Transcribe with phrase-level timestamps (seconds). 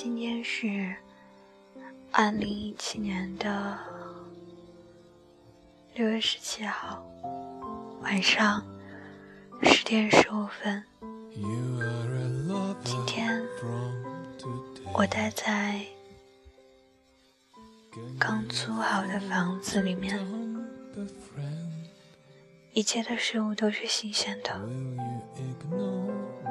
[0.00, 0.94] 今天是
[2.12, 3.76] 二零一七年的
[5.92, 7.04] 六月十七号
[8.00, 8.64] 晚上
[9.64, 10.84] 十点十五分。
[12.84, 13.44] 今天
[14.94, 15.84] 我待在
[18.20, 20.16] 刚租好的房子里面，
[22.72, 24.56] 一切的事物都是新鲜的，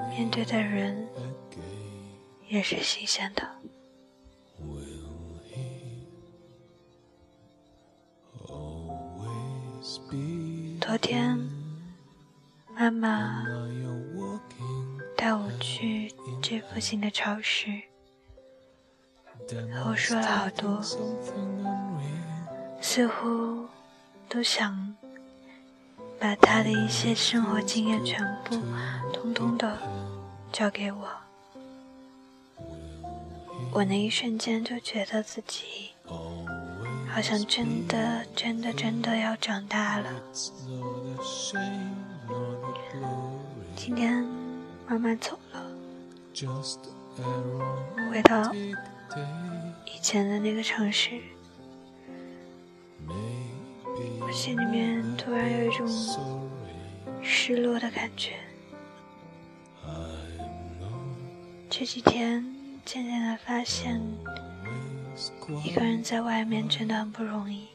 [0.09, 1.07] 面对的人。
[2.47, 3.47] 也是新鲜的。
[10.79, 11.37] 昨天，
[12.73, 13.45] 妈妈
[15.15, 17.67] 带我去这附近的超市，
[19.73, 20.81] 和我说了好多，
[22.81, 23.67] 似乎
[24.29, 24.95] 都想
[26.17, 28.55] 把她的一些生活经验全部
[29.11, 29.77] 通通的
[30.53, 31.26] 交给我。
[33.77, 35.91] 我那一瞬间就觉得自己
[37.07, 40.09] 好像真的、真的、真的要长大了。
[43.75, 44.25] 今天
[44.87, 45.63] 妈妈走了，
[48.09, 48.51] 回到
[49.85, 51.21] 以前的那个城市，
[54.19, 55.87] 我心里面突然有一种
[57.21, 58.37] 失落的感觉。
[61.69, 62.56] 这几天。
[62.87, 64.01] 渐渐的发现，
[65.61, 67.67] 一个人在外面真的很不容易。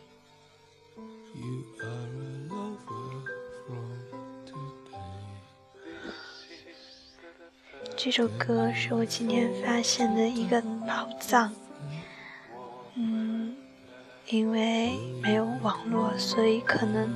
[7.94, 11.52] 这首歌是我今天发现的一个宝藏。
[12.94, 13.54] 嗯，
[14.28, 17.14] 因为没有网络，所以可能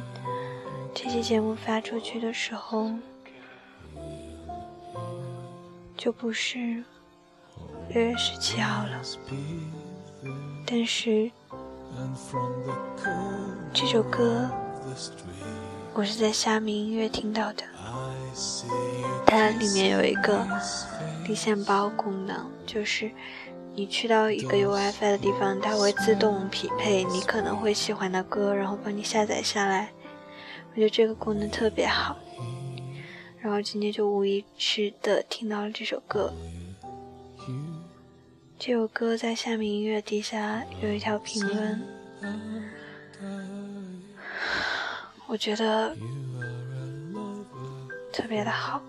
[0.95, 2.91] 这期节目发出去的时候，
[5.97, 6.85] 就不是。
[7.89, 9.01] 六月十七号了，
[10.67, 11.31] 但是
[13.73, 14.51] 这首歌
[15.95, 17.63] 我是在虾米音乐听到的，
[19.25, 20.47] 它里面有一个
[21.27, 23.11] 离线包功能，就是
[23.75, 29.91] 你去到一个有 WiFi 的地方，它会自动匹配你可能会喜欢的歌，然后帮你下载下来。
[30.73, 32.17] 我觉得这个功能特别好，
[33.39, 36.33] 然后今天就无意识的听到了这首歌。
[38.59, 41.81] 这首歌在下面音乐底下有一条评论，
[45.27, 45.95] 我觉得
[48.13, 48.83] 特别的好。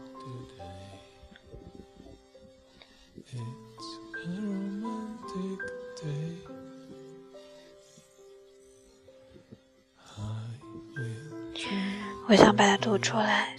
[12.29, 13.55] 我想把它读出来。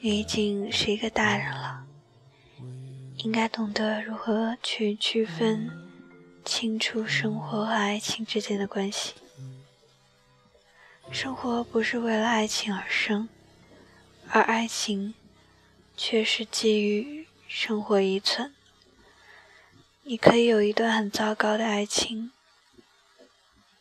[0.00, 1.67] 你已经是一个大人了。
[3.18, 5.70] 应该懂得如何去区分
[6.44, 9.14] 清楚生活和爱情之间的关系。
[11.10, 13.28] 生活不是为了爱情而生，
[14.28, 15.14] 而爱情
[15.96, 18.54] 却是基于生活依存。
[20.04, 22.30] 你可以有一段很糟糕的爱情，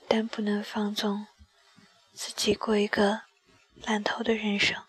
[0.07, 1.27] 但不能放纵
[2.11, 3.21] 自己过一个
[3.83, 4.81] 烂透的人生。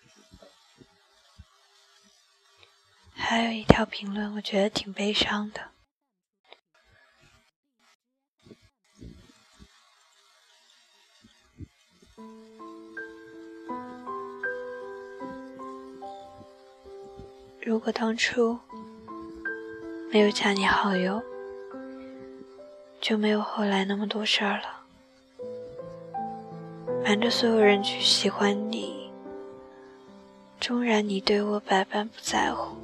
[3.31, 5.61] 还有一条评论，我觉得挺悲伤的。
[17.61, 18.59] 如果当初
[20.11, 21.22] 没有加你好友，
[22.99, 24.87] 就没有后来那么多事儿了。
[27.05, 29.12] 瞒着所有人去喜欢你，
[30.59, 32.75] 纵然你对我百般不在乎。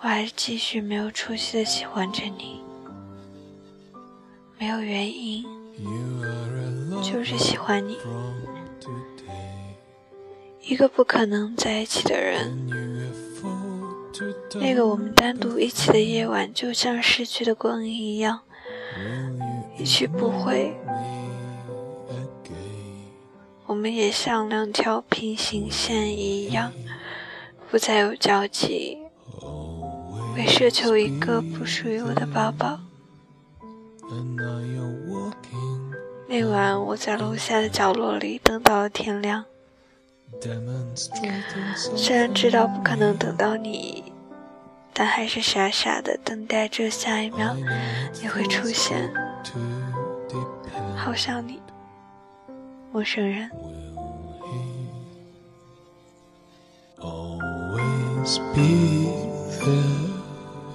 [0.00, 2.62] 我还是继续没有出息的喜欢着你，
[4.56, 5.44] 没有原因，
[7.02, 7.98] 就是喜欢你。
[10.62, 12.68] 一个不可能在一起的人，
[14.60, 18.42] 那个我们单独一起的夜晚，就像逝去的光阴一样，
[19.76, 20.76] 一去不回。
[23.66, 26.72] 我们也像两条平行线一样，
[27.68, 28.98] 不再有交集。
[30.38, 32.78] 为奢求一个不属于我的抱抱。
[36.28, 39.44] 那晚我在楼下的角落里等到了天亮，
[41.74, 44.12] 虽然知道不可能等到你，
[44.92, 47.56] 但还是傻傻的等待着下一秒
[48.22, 49.12] 你会出现。
[50.96, 51.60] 好想你，
[52.92, 53.50] 陌生人。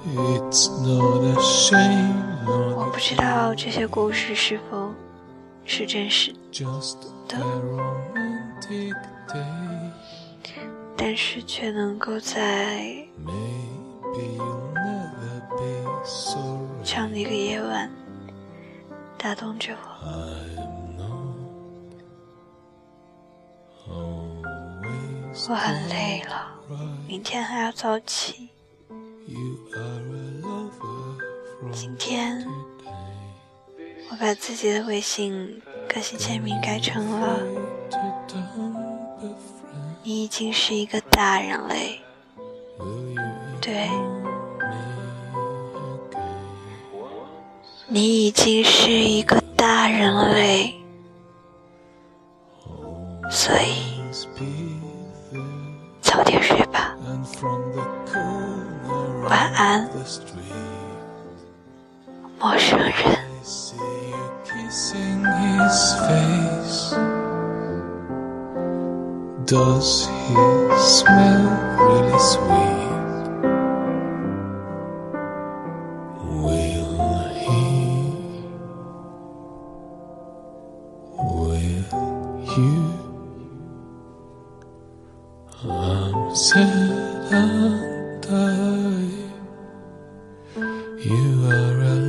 [0.06, 0.12] 我
[2.92, 4.94] 不知道这些故事是否
[5.64, 6.36] 是真实。
[7.28, 7.38] 的，
[10.98, 13.08] 但是却能够在
[16.84, 17.90] 这样的一个夜晚
[19.18, 19.80] 打动着我。
[25.50, 26.52] 我很累了，
[27.08, 28.50] 明天还要早起。
[31.74, 32.46] 今天
[34.12, 37.40] 我把自己的微信个性签名改成了
[40.04, 42.00] “你已经是一个大人类”，
[43.60, 43.90] 对，
[47.88, 50.76] 你已经是一个大人类，
[53.32, 53.92] 所以。
[56.02, 56.96] 早点睡吧，
[59.28, 59.90] 晚安，
[62.43, 63.19] 陌生人。
[86.39, 89.09] said I'll die.
[90.99, 92.02] You are a lover